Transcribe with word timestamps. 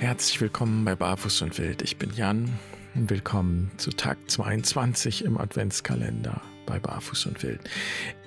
Herzlich 0.00 0.40
willkommen 0.40 0.84
bei 0.84 0.94
Barfuß 0.94 1.40
und 1.42 1.58
Wild. 1.58 1.80
Ich 1.80 1.96
bin 1.96 2.12
Jan 2.14 2.58
und 2.94 3.08
willkommen 3.08 3.70
zu 3.78 3.90
Tag 3.90 4.18
22 4.28 5.24
im 5.24 5.38
Adventskalender 5.38 6.42
bei 6.66 6.78
Barfuß 6.78 7.26
und 7.26 7.42
Wild. 7.42 7.60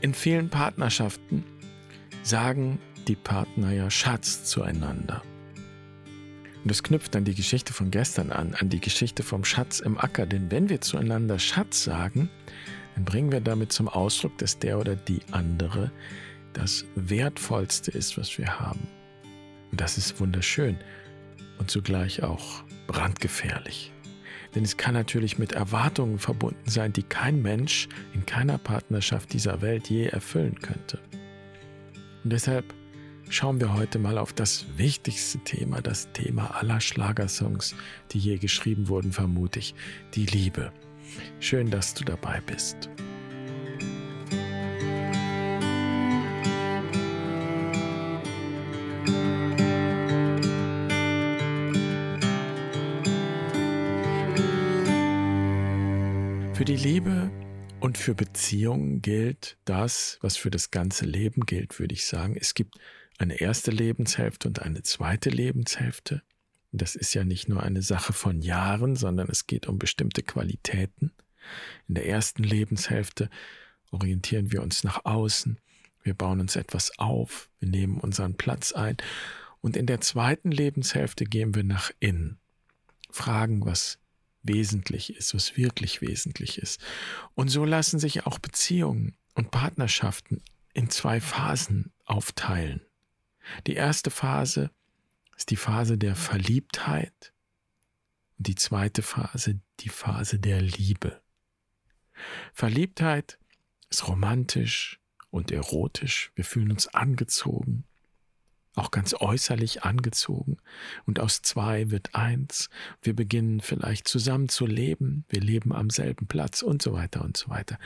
In 0.01 0.15
vielen 0.15 0.49
Partnerschaften 0.49 1.43
sagen 2.23 2.79
die 3.07 3.15
Partner 3.15 3.71
ja 3.71 3.91
Schatz 3.91 4.45
zueinander. 4.45 5.21
Und 6.63 6.71
das 6.71 6.81
knüpft 6.81 7.15
an 7.15 7.23
die 7.23 7.35
Geschichte 7.35 7.71
von 7.73 7.91
gestern 7.91 8.31
an, 8.31 8.55
an 8.55 8.69
die 8.69 8.81
Geschichte 8.81 9.21
vom 9.21 9.45
Schatz 9.45 9.79
im 9.79 9.97
Acker. 9.97 10.25
Denn 10.25 10.49
wenn 10.49 10.69
wir 10.69 10.81
zueinander 10.81 11.37
Schatz 11.37 11.83
sagen, 11.83 12.29
dann 12.99 13.05
bringen 13.05 13.31
wir 13.31 13.39
damit 13.39 13.71
zum 13.71 13.87
Ausdruck, 13.87 14.37
dass 14.39 14.59
der 14.59 14.77
oder 14.77 14.97
die 14.97 15.21
andere 15.31 15.89
das 16.51 16.83
Wertvollste 16.95 17.91
ist, 17.91 18.17
was 18.17 18.37
wir 18.37 18.59
haben. 18.59 18.89
Und 19.71 19.79
das 19.79 19.97
ist 19.97 20.19
wunderschön 20.19 20.75
und 21.59 21.71
zugleich 21.71 22.23
auch 22.23 22.61
brandgefährlich. 22.87 23.93
Denn 24.53 24.63
es 24.65 24.75
kann 24.75 24.95
natürlich 24.95 25.37
mit 25.37 25.53
Erwartungen 25.53 26.19
verbunden 26.19 26.69
sein, 26.69 26.91
die 26.91 27.03
kein 27.03 27.41
Mensch 27.41 27.87
in 28.13 28.25
keiner 28.25 28.57
Partnerschaft 28.57 29.31
dieser 29.31 29.61
Welt 29.61 29.89
je 29.89 30.07
erfüllen 30.07 30.59
könnte. 30.59 30.99
Und 32.25 32.33
deshalb 32.33 32.65
schauen 33.29 33.61
wir 33.61 33.75
heute 33.75 33.97
mal 33.97 34.17
auf 34.17 34.33
das 34.33 34.65
wichtigste 34.75 35.37
Thema, 35.45 35.81
das 35.81 36.11
Thema 36.11 36.53
aller 36.55 36.81
Schlagersongs, 36.81 37.75
die 38.11 38.19
je 38.19 38.39
geschrieben 38.39 38.89
wurden, 38.89 39.13
vermute 39.13 39.59
ich, 39.59 39.73
die 40.15 40.25
Liebe. 40.25 40.73
Schön, 41.39 41.69
dass 41.69 41.93
du 41.93 42.03
dabei 42.03 42.41
bist. 42.45 42.89
Für 56.53 56.65
die 56.65 56.75
Liebe 56.75 57.31
und 57.79 57.97
für 57.97 58.13
Beziehungen 58.13 59.01
gilt 59.01 59.57
das, 59.63 60.19
was 60.19 60.35
für 60.35 60.51
das 60.51 60.71
ganze 60.71 61.05
Leben 61.05 61.45
gilt, 61.45 61.79
würde 61.79 61.93
ich 61.93 62.05
sagen. 62.05 62.35
Es 62.37 62.53
gibt 62.53 62.75
eine 63.17 63.39
erste 63.39 63.71
Lebenshälfte 63.71 64.49
und 64.49 64.61
eine 64.61 64.83
zweite 64.83 65.29
Lebenshälfte. 65.29 66.21
Das 66.71 66.95
ist 66.95 67.13
ja 67.13 67.23
nicht 67.23 67.49
nur 67.49 67.63
eine 67.63 67.81
Sache 67.81 68.13
von 68.13 68.41
Jahren, 68.41 68.95
sondern 68.95 69.29
es 69.29 69.47
geht 69.47 69.67
um 69.67 69.79
bestimmte 69.79 70.21
Qualitäten. 70.21 71.11
In 71.87 71.95
der 71.95 72.07
ersten 72.07 72.43
Lebenshälfte 72.43 73.29
orientieren 73.91 74.51
wir 74.51 74.61
uns 74.61 74.83
nach 74.83 75.05
außen, 75.05 75.59
wir 76.03 76.13
bauen 76.13 76.39
uns 76.39 76.55
etwas 76.55 76.97
auf, 76.97 77.49
wir 77.59 77.69
nehmen 77.69 77.99
unseren 77.99 78.35
Platz 78.35 78.71
ein. 78.71 78.97
Und 79.61 79.75
in 79.75 79.85
der 79.85 79.99
zweiten 79.99 80.51
Lebenshälfte 80.51 81.25
gehen 81.25 81.53
wir 81.53 81.63
nach 81.63 81.91
innen, 81.99 82.39
fragen, 83.11 83.65
was 83.65 83.99
wesentlich 84.41 85.15
ist, 85.15 85.33
was 85.33 85.57
wirklich 85.57 86.01
wesentlich 86.01 86.57
ist. 86.59 86.79
Und 87.35 87.49
so 87.49 87.65
lassen 87.65 87.99
sich 87.99 88.25
auch 88.25 88.39
Beziehungen 88.39 89.15
und 89.35 89.51
Partnerschaften 89.51 90.41
in 90.73 90.89
zwei 90.89 91.19
Phasen 91.19 91.91
aufteilen. 92.05 92.81
Die 93.67 93.73
erste 93.73 94.11
Phase 94.11 94.71
ist 95.39 95.51
die 95.51 95.55
Phase 95.55 95.97
der 95.97 96.15
Verliebtheit 96.15 97.33
und 98.37 98.47
die 98.47 98.55
zweite 98.55 99.01
Phase 99.01 99.61
die 99.79 99.89
Phase 99.89 100.37
der 100.37 100.61
Liebe. 100.61 101.21
Verliebtheit 102.53 103.39
ist 103.89 104.09
romantisch 104.09 104.99
und 105.29 105.51
erotisch. 105.51 106.33
Wir 106.35 106.43
fühlen 106.43 106.71
uns 106.71 106.87
angezogen, 106.87 107.85
auch 108.75 108.91
ganz 108.91 109.15
äußerlich 109.17 109.83
angezogen. 109.83 110.57
Und 111.05 111.21
aus 111.21 111.41
zwei 111.41 111.89
wird 111.89 112.15
eins. 112.15 112.69
Wir 113.01 113.15
beginnen 113.15 113.61
vielleicht 113.61 114.09
zusammen 114.09 114.49
zu 114.49 114.65
leben. 114.65 115.23
Wir 115.29 115.39
leben 115.39 115.71
am 115.71 115.89
selben 115.89 116.27
Platz 116.27 116.61
und 116.61 116.81
so 116.81 116.91
weiter 116.91 117.23
und 117.23 117.37
so 117.37 117.49
weiter. 117.49 117.79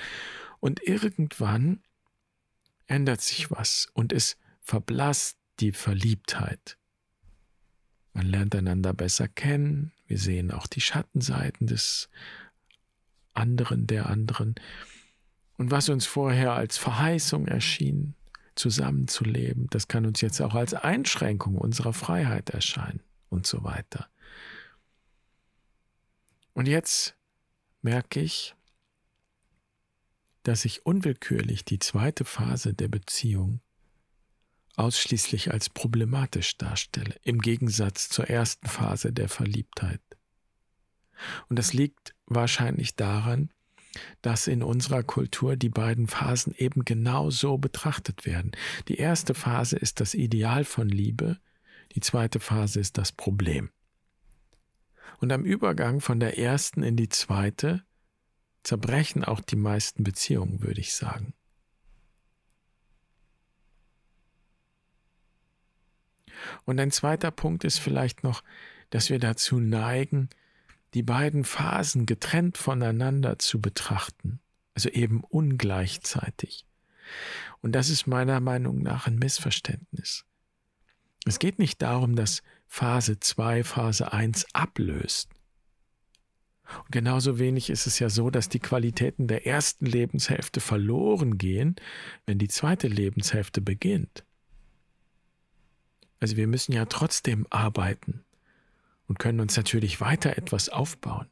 Und 0.59 0.81
irgendwann 0.81 1.83
ändert 2.87 3.21
sich 3.21 3.51
was 3.51 3.89
und 3.93 4.11
es 4.11 4.37
verblasst 4.59 5.37
die 5.59 5.71
Verliebtheit. 5.71 6.79
Man 8.13 8.27
lernt 8.27 8.55
einander 8.55 8.93
besser 8.93 9.27
kennen. 9.27 9.91
Wir 10.07 10.17
sehen 10.17 10.51
auch 10.51 10.67
die 10.67 10.81
Schattenseiten 10.81 11.67
des 11.67 12.09
anderen, 13.33 13.87
der 13.87 14.07
anderen. 14.07 14.55
Und 15.57 15.71
was 15.71 15.89
uns 15.89 16.05
vorher 16.05 16.53
als 16.53 16.77
Verheißung 16.77 17.47
erschien, 17.47 18.15
zusammenzuleben. 18.55 19.67
Das 19.71 19.87
kann 19.87 20.05
uns 20.05 20.21
jetzt 20.21 20.41
auch 20.41 20.53
als 20.53 20.73
Einschränkung 20.73 21.57
unserer 21.57 21.93
Freiheit 21.93 22.51
erscheinen 22.51 23.01
und 23.29 23.47
so 23.47 23.63
weiter. 23.63 24.07
Und 26.53 26.67
jetzt 26.67 27.15
merke 27.81 28.19
ich, 28.19 28.55
dass 30.43 30.65
ich 30.65 30.85
unwillkürlich 30.85 31.65
die 31.65 31.79
zweite 31.79 32.25
Phase 32.25 32.73
der 32.73 32.89
Beziehung 32.89 33.61
ausschließlich 34.75 35.51
als 35.51 35.69
problematisch 35.69 36.57
darstelle, 36.57 37.15
im 37.23 37.39
Gegensatz 37.39 38.09
zur 38.09 38.29
ersten 38.29 38.67
Phase 38.67 39.13
der 39.13 39.29
Verliebtheit. 39.29 40.01
Und 41.49 41.59
das 41.59 41.73
liegt 41.73 42.15
wahrscheinlich 42.25 42.95
daran, 42.95 43.51
dass 44.21 44.47
in 44.47 44.63
unserer 44.63 45.03
Kultur 45.03 45.55
die 45.55 45.69
beiden 45.69 46.07
Phasen 46.07 46.53
eben 46.57 46.83
genau 46.83 47.29
so 47.29 47.57
betrachtet 47.57 48.25
werden. 48.25 48.51
Die 48.87 48.95
erste 48.95 49.35
Phase 49.35 49.77
ist 49.77 49.99
das 49.99 50.15
Ideal 50.15 50.63
von 50.63 50.89
Liebe, 50.89 51.39
die 51.95 51.99
zweite 51.99 52.39
Phase 52.39 52.79
ist 52.79 52.97
das 52.97 53.11
Problem. 53.11 53.69
Und 55.19 55.31
am 55.31 55.45
Übergang 55.45 56.01
von 56.01 56.19
der 56.19 56.39
ersten 56.39 56.81
in 56.81 56.95
die 56.95 57.09
zweite 57.09 57.83
zerbrechen 58.63 59.23
auch 59.23 59.41
die 59.41 59.55
meisten 59.55 60.03
Beziehungen, 60.03 60.61
würde 60.61 60.81
ich 60.81 60.93
sagen. 60.93 61.33
Und 66.65 66.79
ein 66.79 66.91
zweiter 66.91 67.31
Punkt 67.31 67.63
ist 67.63 67.79
vielleicht 67.79 68.23
noch, 68.23 68.43
dass 68.89 69.09
wir 69.09 69.19
dazu 69.19 69.59
neigen, 69.59 70.29
die 70.93 71.03
beiden 71.03 71.43
Phasen 71.43 72.05
getrennt 72.05 72.57
voneinander 72.57 73.39
zu 73.39 73.59
betrachten, 73.59 74.39
also 74.75 74.89
eben 74.89 75.23
ungleichzeitig. 75.23 76.65
Und 77.61 77.73
das 77.73 77.89
ist 77.89 78.07
meiner 78.07 78.39
Meinung 78.39 78.81
nach 78.81 79.07
ein 79.07 79.17
Missverständnis. 79.17 80.25
Es 81.25 81.39
geht 81.39 81.57
nicht 81.57 81.81
darum, 81.81 82.15
dass 82.15 82.43
Phase 82.67 83.19
2 83.19 83.63
Phase 83.63 84.11
1 84.11 84.47
ablöst. 84.53 85.29
Und 86.77 86.91
genauso 86.91 87.39
wenig 87.39 87.69
ist 87.69 87.87
es 87.87 87.99
ja 87.99 88.09
so, 88.09 88.29
dass 88.29 88.49
die 88.49 88.59
Qualitäten 88.59 89.27
der 89.27 89.45
ersten 89.45 89.85
Lebenshälfte 89.85 90.59
verloren 90.59 91.37
gehen, 91.37 91.75
wenn 92.25 92.39
die 92.39 92.47
zweite 92.47 92.87
Lebenshälfte 92.87 93.61
beginnt. 93.61 94.23
Also 96.23 96.37
wir 96.37 96.47
müssen 96.47 96.71
ja 96.71 96.85
trotzdem 96.85 97.45
arbeiten 97.49 98.23
und 99.07 99.19
können 99.19 99.41
uns 99.41 99.57
natürlich 99.57 99.99
weiter 99.99 100.37
etwas 100.37 100.69
aufbauen. 100.69 101.27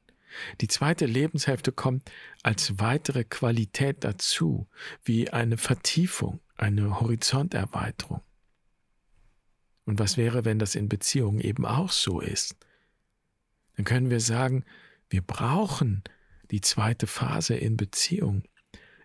Die 0.59 0.67
zweite 0.67 1.05
Lebenshälfte 1.05 1.71
kommt 1.71 2.11
als 2.43 2.77
weitere 2.77 3.23
Qualität 3.23 4.03
dazu, 4.03 4.67
wie 5.05 5.29
eine 5.29 5.55
Vertiefung, 5.55 6.41
eine 6.57 6.99
Horizonterweiterung. 6.99 8.19
Und 9.85 9.97
was 9.97 10.17
wäre, 10.17 10.43
wenn 10.43 10.59
das 10.59 10.75
in 10.75 10.89
Beziehungen 10.89 11.39
eben 11.39 11.65
auch 11.65 11.93
so 11.93 12.19
ist? 12.19 12.57
Dann 13.77 13.85
können 13.85 14.09
wir 14.09 14.19
sagen, 14.19 14.65
wir 15.09 15.21
brauchen 15.21 16.03
die 16.51 16.59
zweite 16.59 17.07
Phase 17.07 17.55
in 17.55 17.77
Beziehung, 17.77 18.43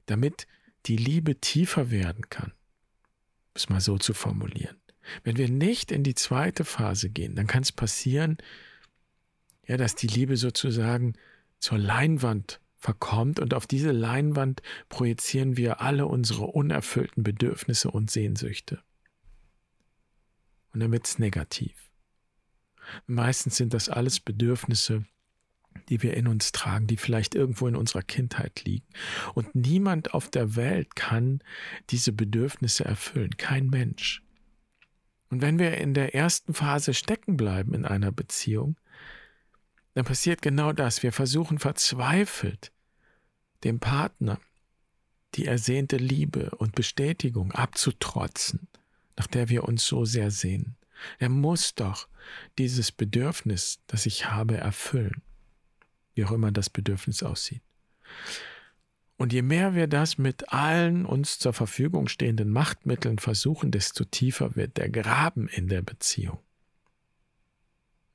damit 0.06 0.48
die 0.86 0.96
Liebe 0.96 1.40
tiefer 1.40 1.92
werden 1.92 2.28
kann. 2.28 2.50
Um 2.50 3.52
es 3.54 3.68
mal 3.68 3.80
so 3.80 3.98
zu 3.98 4.14
formulieren. 4.14 4.76
Wenn 5.24 5.36
wir 5.36 5.48
nicht 5.48 5.92
in 5.92 6.02
die 6.02 6.14
zweite 6.14 6.64
Phase 6.64 7.10
gehen, 7.10 7.34
dann 7.34 7.46
kann 7.46 7.62
es 7.62 7.72
passieren, 7.72 8.38
ja, 9.66 9.76
dass 9.76 9.94
die 9.94 10.06
Liebe 10.06 10.36
sozusagen 10.36 11.14
zur 11.58 11.78
Leinwand 11.78 12.60
verkommt 12.76 13.40
und 13.40 13.54
auf 13.54 13.66
diese 13.66 13.90
Leinwand 13.90 14.62
projizieren 14.88 15.56
wir 15.56 15.80
alle 15.80 16.06
unsere 16.06 16.44
unerfüllten 16.46 17.22
Bedürfnisse 17.22 17.90
und 17.90 18.10
Sehnsüchte. 18.10 18.80
Und 20.72 20.80
dann 20.80 20.92
wird 20.92 21.06
es 21.06 21.18
negativ. 21.18 21.90
Meistens 23.06 23.56
sind 23.56 23.74
das 23.74 23.88
alles 23.88 24.20
Bedürfnisse, 24.20 25.04
die 25.88 26.02
wir 26.02 26.14
in 26.14 26.28
uns 26.28 26.52
tragen, 26.52 26.86
die 26.86 26.96
vielleicht 26.96 27.34
irgendwo 27.34 27.66
in 27.66 27.76
unserer 27.76 28.02
Kindheit 28.02 28.62
liegen. 28.64 28.86
Und 29.34 29.54
niemand 29.54 30.14
auf 30.14 30.30
der 30.30 30.56
Welt 30.56 30.94
kann 30.94 31.42
diese 31.90 32.12
Bedürfnisse 32.12 32.84
erfüllen, 32.84 33.36
kein 33.36 33.68
Mensch. 33.68 34.22
Und 35.30 35.42
wenn 35.42 35.58
wir 35.58 35.76
in 35.78 35.94
der 35.94 36.14
ersten 36.14 36.54
Phase 36.54 36.94
stecken 36.94 37.36
bleiben 37.36 37.74
in 37.74 37.84
einer 37.84 38.12
Beziehung, 38.12 38.76
dann 39.94 40.04
passiert 40.04 40.42
genau 40.42 40.72
das. 40.72 41.02
Wir 41.02 41.12
versuchen 41.12 41.58
verzweifelt, 41.58 42.70
dem 43.64 43.80
Partner 43.80 44.38
die 45.34 45.46
ersehnte 45.46 45.96
Liebe 45.96 46.50
und 46.50 46.74
Bestätigung 46.74 47.52
abzutrotzen, 47.52 48.68
nach 49.16 49.26
der 49.26 49.48
wir 49.48 49.64
uns 49.64 49.86
so 49.86 50.04
sehr 50.04 50.30
sehnen. 50.30 50.76
Er 51.18 51.28
muss 51.28 51.74
doch 51.74 52.08
dieses 52.58 52.92
Bedürfnis, 52.92 53.80
das 53.86 54.06
ich 54.06 54.30
habe, 54.30 54.56
erfüllen, 54.56 55.22
wie 56.14 56.24
auch 56.24 56.32
immer 56.32 56.52
das 56.52 56.70
Bedürfnis 56.70 57.22
aussieht. 57.22 57.62
Und 59.18 59.32
je 59.32 59.42
mehr 59.42 59.74
wir 59.74 59.86
das 59.86 60.18
mit 60.18 60.52
allen 60.52 61.06
uns 61.06 61.38
zur 61.38 61.54
Verfügung 61.54 62.08
stehenden 62.08 62.50
Machtmitteln 62.50 63.18
versuchen, 63.18 63.70
desto 63.70 64.04
tiefer 64.04 64.56
wird 64.56 64.76
der 64.76 64.90
Graben 64.90 65.48
in 65.48 65.68
der 65.68 65.82
Beziehung. 65.82 66.38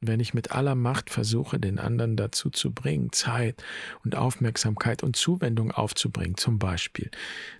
Wenn 0.03 0.19
ich 0.19 0.33
mit 0.33 0.51
aller 0.51 0.73
Macht 0.73 1.11
versuche, 1.11 1.59
den 1.59 1.77
anderen 1.77 2.17
dazu 2.17 2.49
zu 2.49 2.71
bringen, 2.71 3.11
Zeit 3.11 3.63
und 4.03 4.15
Aufmerksamkeit 4.15 5.03
und 5.03 5.15
Zuwendung 5.15 5.71
aufzubringen, 5.71 6.37
zum 6.37 6.57
Beispiel, 6.57 7.11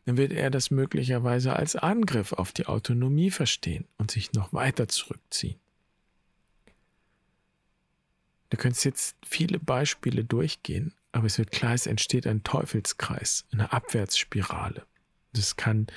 dann 0.05 0.17
wird 0.17 0.33
er 0.33 0.49
das 0.49 0.71
möglicherweise 0.71 1.55
als 1.55 1.75
Angriff 1.75 2.33
auf 2.33 2.51
die 2.51 2.65
Autonomie 2.65 3.29
verstehen 3.29 3.85
und 3.99 4.09
sich 4.09 4.33
noch 4.33 4.53
weiter 4.53 4.88
zurückziehen. 4.88 5.59
Du 8.49 8.57
könntest 8.57 8.85
jetzt 8.85 9.15
viele 9.23 9.59
Beispiele 9.59 10.23
durchgehen, 10.25 10.93
aber 11.11 11.27
es 11.27 11.37
wird 11.37 11.51
klar, 11.51 11.73
es 11.73 11.87
entsteht 11.87 12.25
ein 12.27 12.43
Teufelskreis, 12.43 13.45
eine 13.51 13.73
Abwärtsspirale. 13.73 14.85
Das 15.33 15.55
kann 15.55 15.87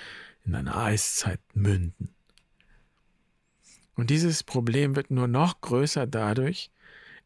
in 0.45 0.55
einer 0.55 0.77
Eiszeit 0.77 1.41
münden. 1.55 2.15
Und 3.97 4.11
dieses 4.11 4.43
Problem 4.43 4.97
wird 4.97 5.11
nur 5.11 5.29
noch 5.29 5.61
größer 5.61 6.07
dadurch, 6.07 6.71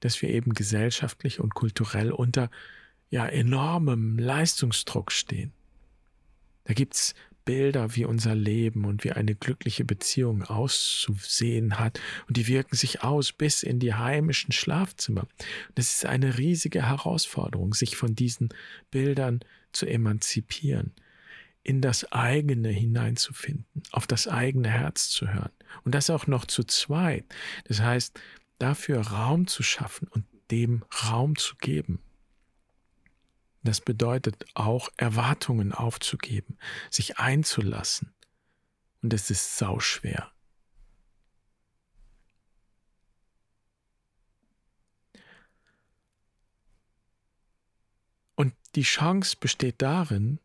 dass 0.01 0.21
wir 0.23 0.29
eben 0.29 0.53
gesellschaftlich 0.53 1.41
und 1.41 1.55
kulturell 1.55 2.13
unter 2.13 2.51
ja 3.11 3.27
enormem 3.27 4.19
Leistungsdruck 4.19 5.11
stehen. 5.13 5.53
Da 6.65 6.75
gibt's 6.75 7.15
Bilder, 7.49 7.97
wie 7.97 8.05
unser 8.05 8.35
Leben 8.35 8.85
und 8.85 9.05
wie 9.05 9.13
eine 9.13 9.35
glückliche 9.35 9.83
Beziehung 9.83 10.43
auszusehen 10.43 11.79
hat. 11.79 11.99
Und 12.27 12.37
die 12.37 12.47
wirken 12.47 12.77
sich 12.77 13.03
aus 13.03 13.33
bis 13.33 13.63
in 13.63 13.81
die 13.81 13.95
heimischen 13.95 14.53
Schlafzimmer. 14.53 15.27
Das 15.75 15.95
ist 15.95 16.05
eine 16.05 16.37
riesige 16.37 16.87
Herausforderung, 16.87 17.73
sich 17.73 17.97
von 17.97 18.15
diesen 18.15 18.51
Bildern 18.91 19.41
zu 19.73 19.87
emanzipieren, 19.87 20.93
in 21.63 21.81
das 21.81 22.13
eigene 22.13 22.69
hineinzufinden, 22.69 23.83
auf 23.93 24.07
das 24.07 24.29
eigene 24.29 24.69
Herz 24.69 25.09
zu 25.09 25.33
hören. 25.33 25.53
Und 25.85 25.95
das 25.95 26.11
auch 26.11 26.27
noch 26.27 26.45
zu 26.45 26.65
zweit. 26.65 27.25
Das 27.65 27.81
heißt, 27.81 28.21
dafür 28.59 29.01
Raum 29.01 29.47
zu 29.47 29.63
schaffen 29.63 30.07
und 30.09 30.27
dem 30.51 30.85
Raum 31.03 31.35
zu 31.37 31.57
geben. 31.57 32.03
Das 33.63 33.81
bedeutet 33.81 34.47
auch 34.55 34.89
Erwartungen 34.97 35.73
aufzugeben, 35.73 36.59
sich 36.91 37.19
einzulassen. 37.19 38.15
Und 39.03 39.13
es 39.13 39.31
ist 39.31 39.59
sauschwer. 39.59 40.33
Und 48.35 48.55
die 48.75 48.83
Chance 48.83 49.37
besteht 49.39 49.83
darin, 49.83 50.39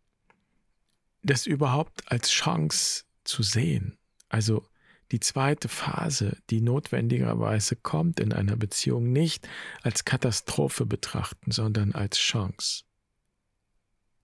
das 1.21 1.45
überhaupt 1.45 2.11
als 2.11 2.29
Chance 2.29 3.05
zu 3.23 3.43
sehen. 3.43 3.97
Also 4.29 4.67
die 5.11 5.19
zweite 5.19 5.69
Phase, 5.69 6.37
die 6.49 6.59
notwendigerweise 6.59 7.75
kommt 7.75 8.19
in 8.19 8.33
einer 8.33 8.55
Beziehung, 8.55 9.11
nicht 9.11 9.47
als 9.83 10.05
Katastrophe 10.05 10.85
betrachten, 10.85 11.51
sondern 11.51 11.93
als 11.93 12.17
Chance. 12.17 12.83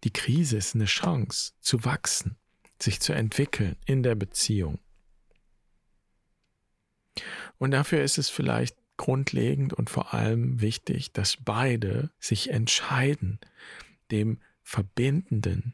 Die 0.03 0.13
Krise 0.13 0.57
ist 0.57 0.75
eine 0.75 0.85
Chance 0.85 1.53
zu 1.59 1.83
wachsen, 1.83 2.37
sich 2.81 2.99
zu 2.99 3.13
entwickeln 3.13 3.75
in 3.85 4.03
der 4.03 4.15
Beziehung. 4.15 4.79
Und 7.57 7.71
dafür 7.71 8.03
ist 8.03 8.17
es 8.17 8.29
vielleicht 8.29 8.77
grundlegend 8.97 9.73
und 9.73 9.89
vor 9.89 10.13
allem 10.13 10.61
wichtig, 10.61 11.11
dass 11.13 11.37
beide 11.37 12.11
sich 12.19 12.49
entscheiden, 12.49 13.39
dem 14.11 14.39
Verbindenden 14.63 15.73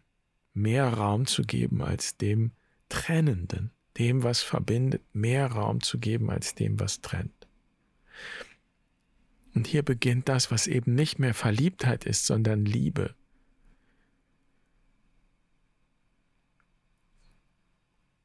mehr 0.53 0.87
Raum 0.87 1.25
zu 1.25 1.43
geben 1.43 1.81
als 1.81 2.17
dem 2.17 2.51
Trennenden, 2.89 3.71
dem, 3.97 4.23
was 4.23 4.41
verbindet, 4.41 5.03
mehr 5.13 5.47
Raum 5.47 5.81
zu 5.81 5.99
geben 5.99 6.29
als 6.29 6.55
dem, 6.55 6.79
was 6.79 7.01
trennt. 7.01 7.47
Und 9.53 9.67
hier 9.67 9.83
beginnt 9.83 10.29
das, 10.29 10.51
was 10.51 10.67
eben 10.67 10.95
nicht 10.95 11.17
mehr 11.17 11.33
Verliebtheit 11.33 12.05
ist, 12.05 12.25
sondern 12.25 12.65
Liebe. 12.65 13.15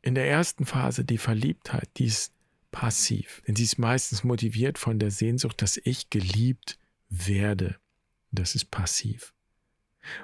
In 0.02 0.14
der 0.14 0.28
ersten 0.28 0.64
Phase 0.64 1.04
die 1.04 1.18
Verliebtheit, 1.18 1.88
die 1.96 2.06
ist 2.06 2.32
passiv, 2.70 3.42
denn 3.46 3.56
sie 3.56 3.64
ist 3.64 3.78
meistens 3.78 4.24
motiviert 4.24 4.78
von 4.78 4.98
der 4.98 5.10
Sehnsucht, 5.10 5.60
dass 5.60 5.76
ich 5.76 6.10
geliebt 6.10 6.78
werde. 7.08 7.76
Das 8.30 8.54
ist 8.54 8.70
passiv. 8.70 9.34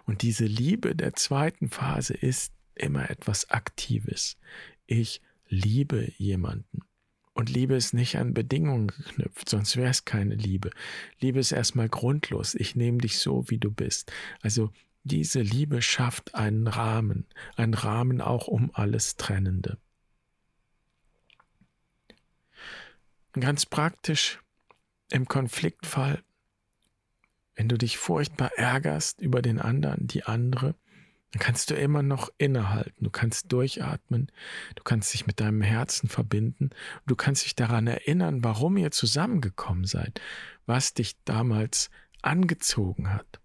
Und 0.05 0.23
diese 0.23 0.47
Liebe 0.47 0.95
der 0.95 1.15
zweiten 1.15 1.69
Phase 1.69 2.15
ist 2.15 2.53
immer 2.75 3.11
etwas 3.11 3.51
Aktives. 3.51 4.39
Ich 4.87 5.21
liebe 5.49 6.13
jemanden. 6.17 6.81
Und 7.35 7.51
Liebe 7.51 7.75
ist 7.75 7.93
nicht 7.93 8.17
an 8.17 8.33
Bedingungen 8.33 8.87
geknüpft, 8.87 9.51
sonst 9.51 9.77
wäre 9.77 9.91
es 9.91 10.07
keine 10.07 10.37
Liebe. 10.37 10.71
Liebe 11.21 11.39
ist 11.39 11.53
erstmal 11.53 11.91
grundlos. 11.91 12.55
Ich 12.55 12.77
nehme 12.77 12.99
dich 12.99 13.19
so, 13.19 13.51
wie 13.51 13.59
du 13.59 13.71
bist. 13.71 14.11
Also 14.41 14.73
diese 15.07 15.41
Liebe 15.41 15.83
schafft 15.83 16.35
einen 16.35 16.67
Rahmen, 16.67 17.27
einen 17.57 17.75
Rahmen 17.75 18.21
auch 18.21 18.49
um 18.49 18.71
alles 18.75 19.17
Trennende. 19.17 19.79
Ganz 23.33 23.67
praktisch 23.67 24.41
im 25.11 25.27
Konfliktfall, 25.29 26.23
wenn 27.55 27.69
du 27.69 27.79
dich 27.79 27.99
furchtbar 27.99 28.51
ärgerst 28.57 29.21
über 29.21 29.43
den 29.43 29.61
anderen, 29.61 30.07
die 30.07 30.25
andere, 30.25 30.75
dann 31.31 31.41
kannst 31.41 31.71
du 31.71 31.75
immer 31.75 32.03
noch 32.03 32.31
innehalten, 32.39 33.05
du 33.05 33.11
kannst 33.11 33.53
durchatmen, 33.53 34.33
du 34.75 34.83
kannst 34.83 35.13
dich 35.13 35.27
mit 35.27 35.41
deinem 35.41 35.61
Herzen 35.63 36.09
verbinden, 36.09 36.71
du 37.07 37.15
kannst 37.15 37.45
dich 37.45 37.55
daran 37.55 37.87
erinnern, 37.87 38.43
warum 38.43 38.77
ihr 38.77 38.91
zusammengekommen 38.91 39.85
seid, 39.85 40.21
was 40.65 40.95
dich 40.95 41.17
damals 41.25 41.91
angezogen 42.23 43.13
hat 43.13 43.41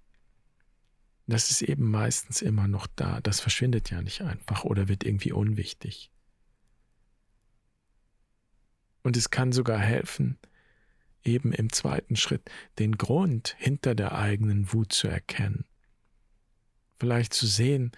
das 1.28 1.52
ist 1.52 1.62
eben 1.62 1.90
meistens 1.90 2.42
immer 2.42 2.68
noch 2.68 2.88
da. 2.88 3.22
Das 3.22 3.40
verschwindet 3.40 3.90
ja 3.90 4.02
nicht 4.02 4.22
einfach 4.22 4.64
oder 4.64 4.88
wird 4.88 5.04
irgendwie 5.04 5.32
unwichtig. 5.32 6.12
Und 9.04 9.18
es 9.18 9.30
kann 9.30 9.52
sogar 9.52 9.80
helfen, 9.80 10.38
eben 11.24 11.54
im 11.54 11.72
zweiten 11.72 12.16
Schritt 12.16 12.50
den 12.80 12.98
Grund 12.98 13.56
hinter 13.58 13.96
der 13.96 14.14
eigenen 14.16 14.74
Wut 14.74 14.94
zu 14.94 15.08
erkennen. 15.08 15.66
Vielleicht 17.00 17.34
zu 17.34 17.48
sehen, 17.48 17.92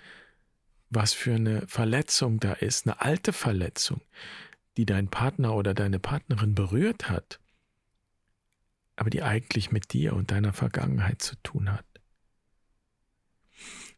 was 0.90 1.14
für 1.14 1.36
eine 1.36 1.68
Verletzung 1.68 2.40
da 2.40 2.54
ist, 2.54 2.86
eine 2.86 3.02
alte 3.02 3.34
Verletzung, 3.34 4.02
die 4.78 4.86
dein 4.86 5.10
Partner 5.10 5.56
oder 5.56 5.74
deine 5.74 6.00
Partnerin 6.00 6.56
berührt 6.56 7.10
hat, 7.10 7.40
aber 8.96 9.10
die 9.10 9.24
eigentlich 9.24 9.72
mit 9.72 9.94
dir 9.94 10.14
und 10.14 10.32
deiner 10.32 10.54
Vergangenheit 10.54 11.22
zu 11.22 11.36
tun 11.44 11.72
hat. 11.72 11.86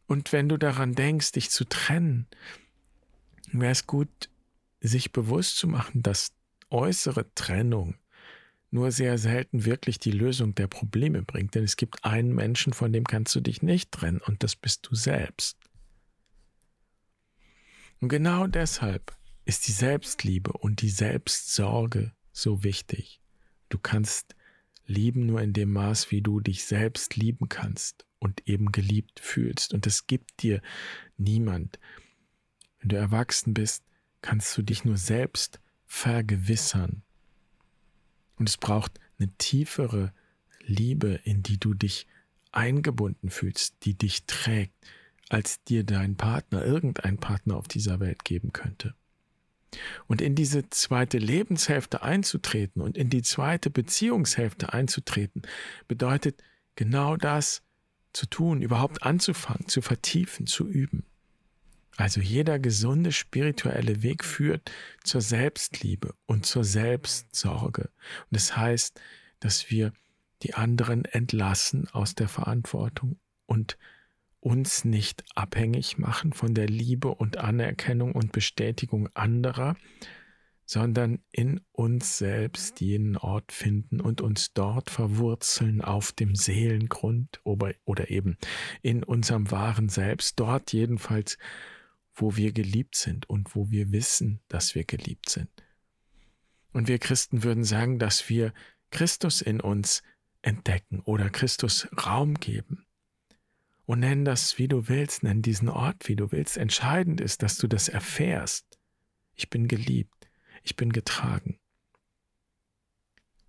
Und 0.06 0.32
wenn 0.32 0.48
du 0.48 0.56
daran 0.56 0.94
denkst, 0.94 1.32
dich 1.32 1.50
zu 1.50 1.64
trennen, 1.64 2.26
wäre 3.52 3.72
es 3.72 3.86
gut, 3.86 4.30
sich 4.80 5.12
bewusst 5.12 5.56
zu 5.58 5.68
machen, 5.68 6.02
dass 6.02 6.32
äußere 6.70 7.32
Trennung 7.34 7.96
nur 8.70 8.90
sehr 8.92 9.18
selten 9.18 9.64
wirklich 9.64 9.98
die 9.98 10.10
Lösung 10.10 10.54
der 10.54 10.66
Probleme 10.66 11.22
bringt. 11.22 11.54
Denn 11.54 11.64
es 11.64 11.76
gibt 11.76 12.04
einen 12.04 12.34
Menschen, 12.34 12.72
von 12.72 12.92
dem 12.92 13.04
kannst 13.04 13.34
du 13.34 13.40
dich 13.40 13.62
nicht 13.62 13.90
trennen, 13.92 14.20
und 14.20 14.42
das 14.42 14.56
bist 14.56 14.86
du 14.88 14.94
selbst. 14.94 15.56
Und 18.00 18.08
genau 18.08 18.46
deshalb 18.46 19.16
ist 19.44 19.66
die 19.68 19.72
Selbstliebe 19.72 20.52
und 20.52 20.82
die 20.82 20.90
Selbstsorge 20.90 22.12
so 22.32 22.62
wichtig. 22.62 23.20
Du 23.68 23.78
kannst 23.78 24.34
lieben 24.86 25.26
nur 25.26 25.40
in 25.40 25.52
dem 25.52 25.72
Maß, 25.72 26.10
wie 26.10 26.20
du 26.20 26.40
dich 26.40 26.64
selbst 26.64 27.16
lieben 27.16 27.48
kannst 27.48 28.06
und 28.26 28.48
eben 28.48 28.72
geliebt 28.72 29.20
fühlst. 29.20 29.72
Und 29.72 29.86
das 29.86 30.08
gibt 30.08 30.42
dir 30.42 30.60
niemand. 31.16 31.78
Wenn 32.80 32.88
du 32.88 32.96
erwachsen 32.96 33.54
bist, 33.54 33.84
kannst 34.20 34.58
du 34.58 34.62
dich 34.62 34.84
nur 34.84 34.96
selbst 34.96 35.60
vergewissern. 35.86 37.02
Und 38.36 38.48
es 38.48 38.56
braucht 38.56 38.98
eine 39.18 39.30
tiefere 39.38 40.12
Liebe, 40.60 41.20
in 41.22 41.44
die 41.44 41.60
du 41.60 41.72
dich 41.72 42.08
eingebunden 42.50 43.30
fühlst, 43.30 43.76
die 43.84 43.94
dich 43.94 44.26
trägt, 44.26 44.74
als 45.28 45.62
dir 45.62 45.84
dein 45.84 46.16
Partner, 46.16 46.64
irgendein 46.64 47.18
Partner 47.18 47.56
auf 47.56 47.68
dieser 47.68 48.00
Welt 48.00 48.24
geben 48.24 48.52
könnte. 48.52 48.94
Und 50.08 50.20
in 50.20 50.34
diese 50.34 50.68
zweite 50.70 51.18
Lebenshälfte 51.18 52.02
einzutreten 52.02 52.82
und 52.82 52.98
in 52.98 53.08
die 53.08 53.22
zweite 53.22 53.70
Beziehungshälfte 53.70 54.72
einzutreten, 54.72 55.42
bedeutet 55.86 56.42
genau 56.74 57.16
das, 57.16 57.62
zu 58.16 58.26
tun, 58.26 58.62
überhaupt 58.62 59.02
anzufangen, 59.02 59.68
zu 59.68 59.82
vertiefen, 59.82 60.46
zu 60.46 60.66
üben. 60.66 61.04
Also 61.96 62.20
jeder 62.20 62.58
gesunde 62.58 63.12
spirituelle 63.12 64.02
Weg 64.02 64.24
führt 64.24 64.70
zur 65.04 65.20
Selbstliebe 65.20 66.14
und 66.26 66.44
zur 66.46 66.64
Selbstsorge. 66.64 67.82
Und 67.82 68.30
das 68.30 68.56
heißt, 68.56 69.00
dass 69.40 69.70
wir 69.70 69.92
die 70.42 70.54
anderen 70.54 71.04
entlassen 71.04 71.88
aus 71.88 72.14
der 72.14 72.28
Verantwortung 72.28 73.18
und 73.46 73.78
uns 74.40 74.84
nicht 74.84 75.24
abhängig 75.34 75.98
machen 75.98 76.32
von 76.32 76.54
der 76.54 76.68
Liebe 76.68 77.08
und 77.08 77.38
Anerkennung 77.38 78.12
und 78.12 78.32
Bestätigung 78.32 79.08
anderer, 79.14 79.76
sondern 80.66 81.20
in 81.30 81.60
uns 81.70 82.18
selbst 82.18 82.80
jenen 82.80 83.16
Ort 83.16 83.52
finden 83.52 84.00
und 84.00 84.20
uns 84.20 84.52
dort 84.52 84.90
verwurzeln 84.90 85.80
auf 85.80 86.10
dem 86.10 86.34
Seelengrund 86.34 87.40
oder 87.44 88.10
eben 88.10 88.36
in 88.82 89.04
unserem 89.04 89.50
wahren 89.52 89.88
Selbst, 89.88 90.40
dort 90.40 90.72
jedenfalls, 90.72 91.38
wo 92.16 92.36
wir 92.36 92.52
geliebt 92.52 92.96
sind 92.96 93.30
und 93.30 93.54
wo 93.54 93.70
wir 93.70 93.92
wissen, 93.92 94.40
dass 94.48 94.74
wir 94.74 94.84
geliebt 94.84 95.28
sind. 95.28 95.48
Und 96.72 96.88
wir 96.88 96.98
Christen 96.98 97.44
würden 97.44 97.64
sagen, 97.64 98.00
dass 98.00 98.28
wir 98.28 98.52
Christus 98.90 99.42
in 99.42 99.60
uns 99.60 100.02
entdecken 100.42 101.00
oder 101.00 101.30
Christus 101.30 101.88
Raum 102.04 102.34
geben. 102.34 102.86
Und 103.84 104.00
nenn 104.00 104.24
das, 104.24 104.58
wie 104.58 104.66
du 104.66 104.88
willst, 104.88 105.22
nenn 105.22 105.42
diesen 105.42 105.68
Ort, 105.68 106.08
wie 106.08 106.16
du 106.16 106.32
willst. 106.32 106.56
Entscheidend 106.56 107.20
ist, 107.20 107.42
dass 107.42 107.56
du 107.56 107.68
das 107.68 107.88
erfährst. 107.88 108.80
Ich 109.36 109.48
bin 109.48 109.68
geliebt 109.68 110.15
ich 110.66 110.76
bin 110.76 110.92
getragen. 110.92 111.58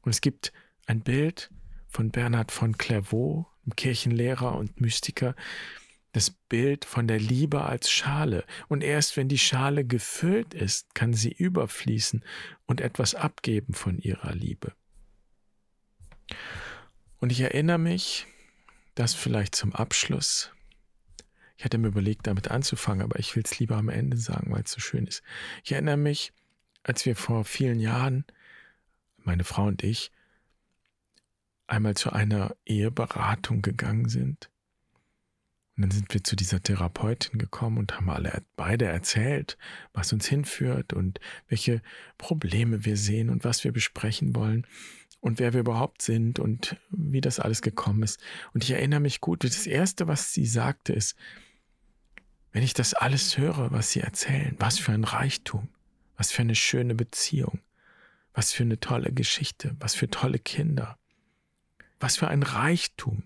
Und 0.02 0.12
es 0.12 0.22
gibt 0.22 0.54
ein 0.86 1.02
Bild 1.02 1.50
von 1.90 2.12
Bernhard 2.12 2.52
von 2.52 2.78
Clairvaux, 2.78 3.48
einem 3.66 3.76
Kirchenlehrer 3.76 4.56
und 4.56 4.80
Mystiker, 4.80 5.36
das 6.14 6.32
Bild 6.32 6.86
von 6.86 7.08
der 7.08 7.20
Liebe 7.20 7.64
als 7.64 7.92
Schale. 7.92 8.46
Und 8.70 8.84
erst 8.84 9.18
wenn 9.18 9.28
die 9.28 9.38
Schale 9.38 9.84
gefüllt 9.84 10.54
ist, 10.54 10.96
kann 10.96 11.14
sie 11.14 11.32
überfließen 11.32 12.24
und 12.66 12.82
etwas 12.82 13.16
abgeben 13.16 13.74
von 13.74 14.00
ihrer 14.00 14.34
Liebe. 14.34 14.74
Und 17.20 17.32
ich 17.32 17.42
erinnere 17.42 17.80
mich, 17.80 18.28
das 18.96 19.14
vielleicht 19.14 19.56
zum 19.56 19.74
Abschluss. 19.74 20.52
Ich 21.58 21.66
hatte 21.66 21.78
mir 21.80 21.88
überlegt, 21.88 22.28
damit 22.28 22.50
anzufangen, 22.50 23.04
aber 23.04 23.20
ich 23.20 23.36
will 23.36 23.44
es 23.44 23.60
lieber 23.60 23.78
am 23.78 23.90
Ende 23.90 24.18
sagen, 24.18 24.52
weil 24.52 24.64
es 24.64 24.72
so 24.72 24.80
schön 24.80 25.08
ist. 25.08 25.24
Ich 25.64 25.72
erinnere 25.72 25.98
mich, 25.98 26.32
als 26.88 27.06
wir 27.06 27.16
vor 27.16 27.44
vielen 27.44 27.80
Jahren, 27.80 28.26
meine 29.18 29.44
Frau 29.44 29.66
und 29.66 29.84
ich, 29.84 30.12
einmal 31.68 31.96
zu 31.96 32.12
einer 32.12 32.56
Eheberatung 32.66 33.62
gegangen 33.62 34.08
sind. 34.08 34.50
Und 35.76 35.84
dann 35.84 35.92
sind 35.92 36.14
wir 36.14 36.24
zu 36.24 36.36
dieser 36.36 36.64
Therapeutin 36.64 37.38
gekommen 37.38 37.78
und 37.78 37.96
haben 37.96 38.10
alle 38.10 38.42
beide 38.56 38.86
erzählt, 38.86 39.58
was 39.94 40.12
uns 40.12 40.26
hinführt 40.26 40.94
und 40.94 41.20
welche 41.50 41.82
Probleme 42.18 42.86
wir 42.86 42.98
sehen 42.98 43.30
und 43.30 43.44
was 43.44 43.64
wir 43.64 43.74
besprechen 43.74 44.34
wollen 44.34 44.66
und 45.20 45.40
wer 45.40 45.54
wir 45.54 45.60
überhaupt 45.60 46.02
sind 46.02 46.40
und 46.40 46.78
wie 46.90 47.22
das 47.22 47.40
alles 47.40 47.62
gekommen 47.62 48.02
ist. 48.02 48.20
Und 48.54 48.64
ich 48.64 48.72
erinnere 48.72 49.02
mich 49.02 49.22
gut, 49.22 49.44
das 49.44 49.68
Erste, 49.68 50.08
was 50.08 50.34
sie 50.34 50.46
sagte, 50.46 50.94
ist, 50.94 51.16
wenn 52.54 52.64
ich 52.64 52.74
das 52.74 52.94
alles 52.94 53.38
höre, 53.38 53.72
was 53.72 53.92
sie 53.92 54.00
erzählen, 54.00 54.56
was 54.58 54.80
für 54.80 54.94
ein 54.94 55.04
Reichtum. 55.04 55.70
Was 56.18 56.32
für 56.32 56.42
eine 56.42 56.56
schöne 56.56 56.96
Beziehung. 56.96 57.60
Was 58.34 58.52
für 58.52 58.64
eine 58.64 58.80
tolle 58.80 59.12
Geschichte. 59.12 59.76
Was 59.80 59.96
für 59.96 60.10
tolle 60.10 60.40
Kinder. 60.40 60.98
Was 62.00 62.18
für 62.18 62.28
ein 62.28 62.44
Reichtum. 62.44 63.24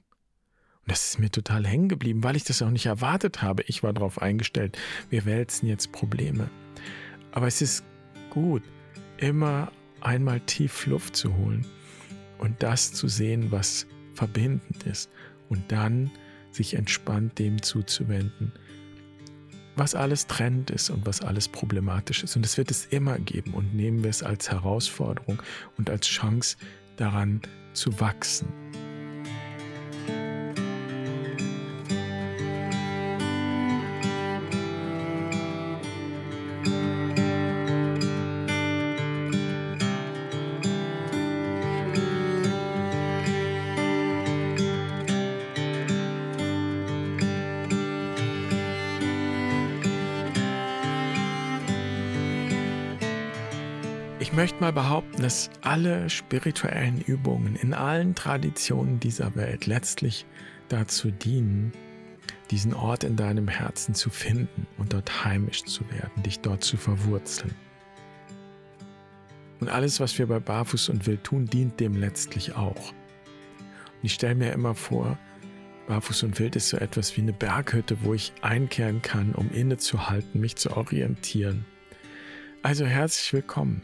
Und 0.81 0.91
das 0.91 1.11
ist 1.11 1.19
mir 1.19 1.29
total 1.29 1.65
hängen 1.65 1.89
geblieben, 1.89 2.23
weil 2.23 2.35
ich 2.35 2.43
das 2.43 2.61
auch 2.61 2.69
nicht 2.69 2.85
erwartet 2.85 3.41
habe. 3.41 3.63
Ich 3.67 3.83
war 3.83 3.93
darauf 3.93 4.21
eingestellt, 4.21 4.77
wir 5.09 5.25
wälzen 5.25 5.67
jetzt 5.67 5.91
Probleme. 5.91 6.49
Aber 7.31 7.47
es 7.47 7.61
ist 7.61 7.83
gut, 8.29 8.63
immer 9.17 9.71
einmal 10.01 10.39
tief 10.41 10.85
Luft 10.87 11.15
zu 11.15 11.35
holen 11.37 11.65
und 12.39 12.63
das 12.63 12.91
zu 12.93 13.07
sehen, 13.07 13.51
was 13.51 13.85
verbindend 14.13 14.83
ist. 14.83 15.09
Und 15.49 15.71
dann 15.71 16.11
sich 16.51 16.73
entspannt 16.73 17.39
dem 17.39 17.61
zuzuwenden, 17.61 18.51
was 19.75 19.95
alles 19.95 20.27
trennend 20.27 20.69
ist 20.69 20.89
und 20.89 21.05
was 21.05 21.21
alles 21.21 21.47
problematisch 21.47 22.23
ist. 22.23 22.35
Und 22.35 22.45
es 22.45 22.57
wird 22.57 22.71
es 22.71 22.85
immer 22.85 23.19
geben 23.19 23.53
und 23.53 23.73
nehmen 23.73 24.03
wir 24.03 24.09
es 24.09 24.23
als 24.23 24.51
Herausforderung 24.51 25.41
und 25.77 25.89
als 25.89 26.07
Chance 26.07 26.57
daran 26.97 27.41
zu 27.73 27.99
wachsen. 27.99 28.47
Ich 54.31 54.37
möchte 54.37 54.61
mal 54.61 54.71
behaupten, 54.71 55.21
dass 55.21 55.49
alle 55.59 56.09
spirituellen 56.09 57.01
Übungen 57.01 57.57
in 57.57 57.73
allen 57.73 58.15
Traditionen 58.15 58.97
dieser 58.97 59.35
Welt 59.35 59.65
letztlich 59.65 60.25
dazu 60.69 61.11
dienen, 61.11 61.73
diesen 62.49 62.73
Ort 62.73 63.03
in 63.03 63.17
deinem 63.17 63.49
Herzen 63.49 63.93
zu 63.93 64.09
finden 64.09 64.67
und 64.77 64.93
dort 64.93 65.25
heimisch 65.25 65.65
zu 65.65 65.83
werden, 65.91 66.23
dich 66.23 66.39
dort 66.39 66.63
zu 66.63 66.77
verwurzeln. 66.77 67.53
Und 69.59 69.67
alles, 69.67 69.99
was 69.99 70.17
wir 70.17 70.27
bei 70.27 70.39
Barfuß 70.39 70.87
und 70.87 71.07
Wild 71.07 71.25
tun, 71.25 71.47
dient 71.47 71.81
dem 71.81 71.97
letztlich 71.97 72.55
auch. 72.55 72.93
Und 72.93 74.03
ich 74.03 74.13
stelle 74.13 74.35
mir 74.35 74.53
immer 74.53 74.75
vor, 74.75 75.19
Barfuß 75.87 76.23
und 76.23 76.39
Wild 76.39 76.55
ist 76.55 76.69
so 76.69 76.77
etwas 76.77 77.17
wie 77.17 77.21
eine 77.21 77.33
Berghütte, 77.33 77.97
wo 78.03 78.13
ich 78.13 78.31
einkehren 78.41 79.01
kann, 79.01 79.35
um 79.35 79.51
innezuhalten, 79.51 80.39
mich 80.39 80.55
zu 80.55 80.71
orientieren. 80.77 81.65
Also 82.63 82.85
herzlich 82.85 83.33
willkommen. 83.33 83.81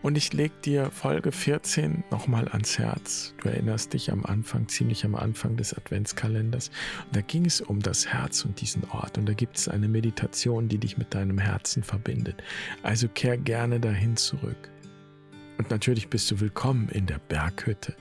Und 0.00 0.16
ich 0.16 0.32
lege 0.32 0.54
dir 0.64 0.90
Folge 0.92 1.32
14 1.32 2.04
nochmal 2.10 2.46
ans 2.48 2.78
Herz. 2.78 3.34
Du 3.42 3.48
erinnerst 3.48 3.92
dich 3.92 4.12
am 4.12 4.24
Anfang, 4.24 4.68
ziemlich 4.68 5.04
am 5.04 5.16
Anfang 5.16 5.56
des 5.56 5.74
Adventskalenders. 5.74 6.70
Und 7.06 7.16
da 7.16 7.20
ging 7.20 7.44
es 7.44 7.60
um 7.60 7.80
das 7.80 8.06
Herz 8.06 8.44
und 8.44 8.60
diesen 8.60 8.84
Ort. 8.90 9.18
Und 9.18 9.26
da 9.26 9.32
gibt 9.32 9.56
es 9.56 9.68
eine 9.68 9.88
Meditation, 9.88 10.68
die 10.68 10.78
dich 10.78 10.98
mit 10.98 11.14
deinem 11.14 11.38
Herzen 11.38 11.82
verbindet. 11.82 12.42
Also 12.84 13.08
kehr 13.08 13.36
gerne 13.36 13.80
dahin 13.80 14.16
zurück. 14.16 14.70
Und 15.58 15.70
natürlich 15.70 16.08
bist 16.08 16.30
du 16.30 16.38
willkommen 16.38 16.88
in 16.90 17.06
der 17.06 17.18
Berghütte, 17.18 17.96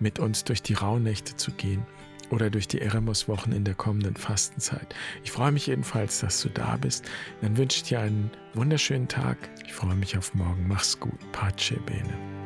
mit 0.00 0.18
uns 0.18 0.42
durch 0.42 0.62
die 0.62 0.74
Rauhnächte 0.74 1.36
zu 1.36 1.52
gehen 1.52 1.86
oder 2.30 2.50
durch 2.50 2.68
die 2.68 2.80
Eremos-Wochen 2.80 3.52
in 3.52 3.64
der 3.64 3.74
kommenden 3.74 4.16
Fastenzeit. 4.16 4.94
Ich 5.24 5.32
freue 5.32 5.52
mich 5.52 5.66
jedenfalls, 5.66 6.20
dass 6.20 6.40
du 6.42 6.48
da 6.48 6.76
bist. 6.76 7.04
Dann 7.40 7.56
wünsche 7.56 7.78
ich 7.78 7.82
dir 7.84 8.00
einen 8.00 8.30
wunderschönen 8.54 9.08
Tag. 9.08 9.36
Ich 9.66 9.72
freue 9.72 9.96
mich 9.96 10.16
auf 10.16 10.34
morgen. 10.34 10.66
Mach's 10.68 10.98
gut. 10.98 11.18
Pace 11.32 11.74
bene. 11.86 12.37